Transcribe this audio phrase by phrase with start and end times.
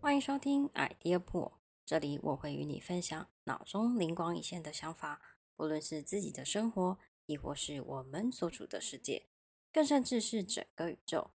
[0.00, 1.52] 欢迎收听 idea 播，
[1.84, 5.20] 这里我会与你分享脑中灵光一现的想法，
[5.56, 9.26] 不论是自己的生活，亦或是我们所处的世界，
[9.72, 11.30] 更甚至是整个宇宙。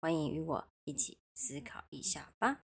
[0.00, 2.64] 欢迎与我一起思考一下吧。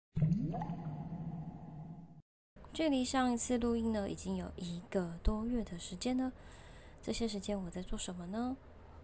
[2.72, 6.32] 距离上一次录音呢，已经有一个多月的时间了。
[7.02, 8.56] 这些时间我在做什么呢？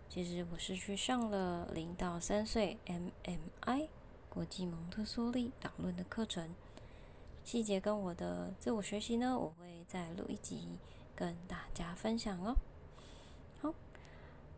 [0.09, 3.89] 其实我是去上了零到三岁 MMI
[4.31, 6.55] 国际蒙特梭利导论的课程。
[7.45, 10.79] 细节跟我的自我学习呢，我会再录一集
[11.15, 12.57] 跟大家分享哦。
[13.61, 13.75] 好，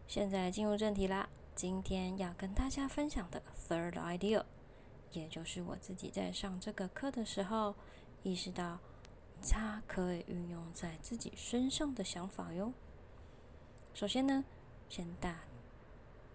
[0.07, 1.29] 现在进入正题啦。
[1.57, 4.45] 今天要跟大家分享的 Third Idea，
[5.11, 7.75] 也就是我自己在上这个课的时候
[8.23, 8.79] 意识到。
[9.45, 12.73] 它可以运用在自己身上的想法哟。
[13.93, 14.45] 首先呢，
[14.89, 15.41] 先大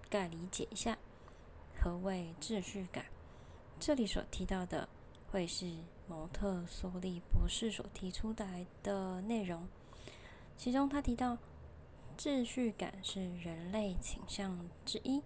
[0.09, 0.98] 概理解一下
[1.73, 3.05] 何谓秩序感。
[3.80, 4.88] 这里所提到的，
[5.31, 5.72] 会是
[6.08, 9.68] 蒙特梭利博士所提出来的内容。
[10.55, 11.38] 其中他提到，
[12.18, 15.21] 秩序感是人类倾向之一。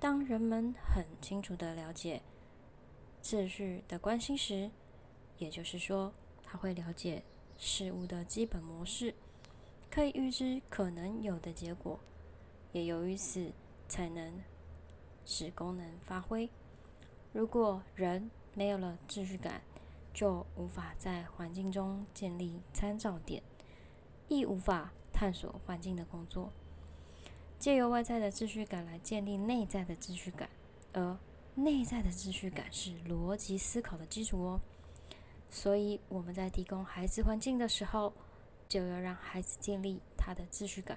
[0.00, 2.20] 当人们很清楚的了解
[3.22, 4.70] 秩序的关系时，
[5.38, 6.12] 也就是说。
[6.48, 7.20] 他会了解
[7.58, 9.12] 事物的基本模式，
[9.90, 11.98] 可以预知可能有的结果，
[12.70, 13.50] 也由于此
[13.88, 14.32] 才能
[15.24, 16.48] 使功能发挥。
[17.36, 19.60] 如果人没有了秩序感，
[20.14, 23.42] 就无法在环境中建立参照点，
[24.26, 26.50] 亦无法探索环境的工作。
[27.58, 30.48] 借由外在的秩序感来建立内在的秩序感，
[30.94, 31.18] 而
[31.54, 34.58] 内在的秩序感是逻辑思考的基础哦。
[35.50, 38.14] 所以我们在提供孩子环境的时候，
[38.66, 40.96] 就要让孩子建立他的秩序感，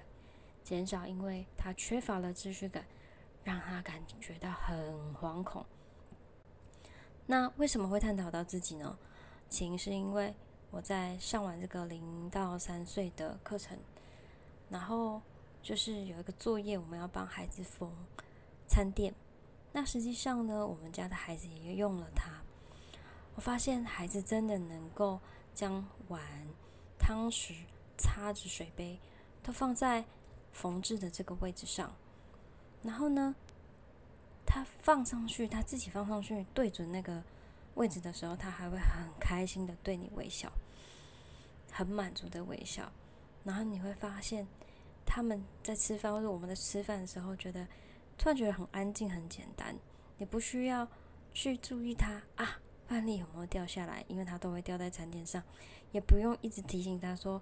[0.64, 2.86] 减少因为他缺乏了秩序感，
[3.44, 5.62] 让他感觉到很惶恐。
[7.30, 8.98] 那为什么会探讨到自己呢？
[9.48, 10.34] 起因是因为
[10.72, 13.78] 我在上完这个零到三岁的课程，
[14.68, 15.22] 然后
[15.62, 17.88] 就是有一个作业，我们要帮孩子缝
[18.66, 19.14] 餐垫。
[19.70, 22.32] 那实际上呢，我们家的孩子也用了它。
[23.36, 25.20] 我发现孩子真的能够
[25.54, 26.20] 将碗、
[26.98, 27.54] 汤匙、
[27.96, 28.98] 叉子、水杯
[29.40, 30.04] 都放在
[30.50, 31.94] 缝制的这个位置上，
[32.82, 33.36] 然后呢，
[34.52, 37.22] 他放上去，他自己放上去，对准那个
[37.76, 40.50] 位置的时候，他还会很开心的对你微笑，
[41.70, 42.90] 很满足的微笑。
[43.44, 44.48] 然后你会发现，
[45.06, 47.64] 他们在吃饭或者我们在吃饭的时候，觉得
[48.18, 49.76] 突然觉得很安静、很简单，
[50.18, 50.88] 你不需要
[51.32, 52.58] 去注意他啊。
[52.88, 54.04] 饭粒有没有掉下来？
[54.08, 55.40] 因为它都会掉在餐垫上，
[55.92, 57.40] 也不用一直提醒他说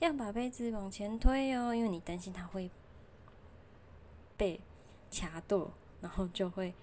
[0.00, 2.68] 要把杯子往前推哦，因为你担心他会
[4.36, 4.60] 被
[5.12, 6.74] 卡到，然后就会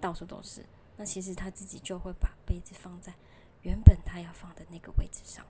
[0.00, 0.64] 到处都是。
[0.96, 3.12] 那其实他自己就会把杯子放在
[3.62, 5.44] 原本他要放的那个位置上。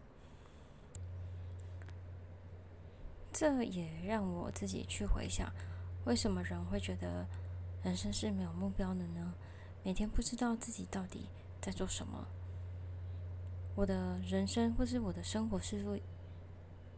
[3.33, 5.53] 这也让我自己去回想，
[6.05, 7.27] 为什么人会觉得
[7.83, 9.35] 人生是没有目标的呢？
[9.83, 11.29] 每天不知道自己到底。
[11.65, 12.27] 在做什么？
[13.75, 15.99] 我的人生或是我的生活是否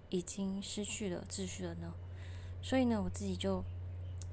[0.09, 1.95] 已经失去了秩序了呢？
[2.61, 3.63] 所以呢，我自己就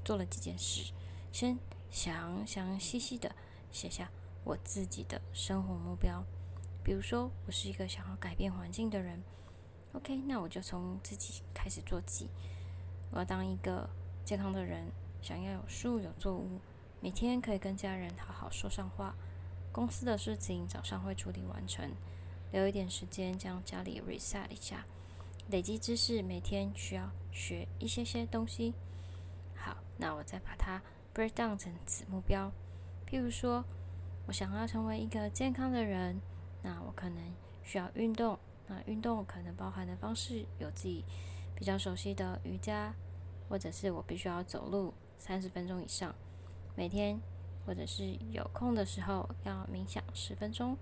[0.04, 0.92] 做了几件事，
[1.32, 1.56] 先
[1.94, 3.32] 详详细细的
[3.72, 4.10] 写下
[4.44, 6.24] 我自己的生活目标。
[6.84, 9.22] 比如说，我是一个想要改变环境的人
[9.94, 12.28] ，OK，那我就从自己开始做起。
[13.12, 13.88] 我要当一个
[14.26, 16.60] 健康的人，想要有树有作物，
[17.00, 19.14] 每天可以跟家人好好说上话。
[19.72, 21.92] 公司的事情早上会处理完成，
[22.52, 24.84] 留一点时间将家里 reset 一下，
[25.52, 28.74] 累积知识，每天需要学一些些东西。
[29.56, 30.82] 好，那我再把它
[31.14, 32.52] break down 成子目标。
[33.08, 33.64] 譬如说，
[34.28, 36.20] 我想要成为一个健康的人，
[36.62, 37.22] 那我可能
[37.64, 38.38] 需要运动。
[38.68, 41.04] 那运动可能包含的方式有自己
[41.56, 42.94] 比较熟悉的瑜伽，
[43.50, 46.14] 或者是我必须要走路三十分钟以上，
[46.76, 47.20] 每天。
[47.66, 50.76] 或者是有空的时候要冥想十分钟。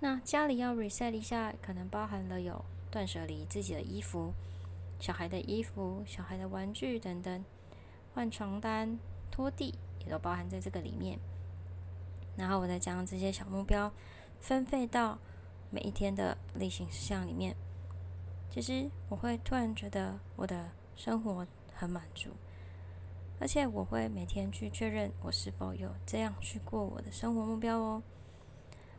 [0.00, 4.32] 那家里要 reset 一下，可能包含了有断舍离自己的衣服、
[4.98, 7.44] 小孩的衣服、小孩的玩具等等，
[8.14, 8.98] 换床单、
[9.34, 11.18] 拖地也都包含在这个里面。
[12.36, 13.92] 然后我再将这些小目标
[14.38, 15.18] 分配到
[15.70, 17.56] 每一天的例行事项里面。
[18.48, 21.44] 其实我会突然觉得我的生活
[21.74, 22.30] 很满足。
[23.40, 28.00] 而且我会每天去确认我是否有这样去过我的生活目标哦。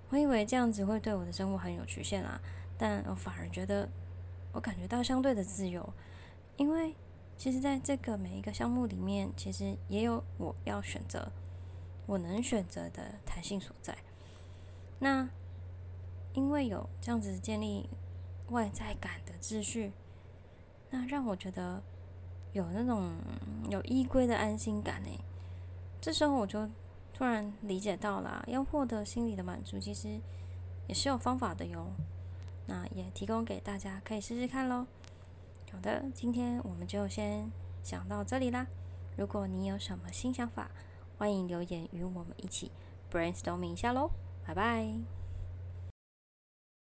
[0.09, 2.41] 我以为这样子会对我的生活很有局限啦，
[2.77, 3.89] 但我反而觉得
[4.51, 5.93] 我感觉到相对的自由，
[6.57, 6.93] 因为
[7.37, 11.31] 其实在这个每一个项目里面，其实也有我要选择、
[12.05, 13.97] 我能选择的弹性所在。
[14.99, 15.29] 那
[16.33, 17.89] 因为有这样子建立
[18.49, 19.91] 外在感的秩序，
[20.89, 21.83] 那让我觉得
[22.53, 23.13] 有那种
[23.69, 25.09] 有依归的安心感呢。
[25.99, 26.69] 这时候我就
[27.13, 30.19] 突然理解到了，要获得心理的满足，其实
[30.87, 31.87] 也是有方法的哟。
[32.67, 34.87] 那也提供给大家，可以试试看喽。
[35.75, 37.51] 好的，今天我们就先
[37.83, 38.65] 讲到这里啦。
[39.17, 40.71] 如果你有什么新想法，
[41.17, 42.71] 欢迎留言与我们一起
[43.11, 44.09] brainstorming 一下喽。
[44.47, 45.24] 拜拜。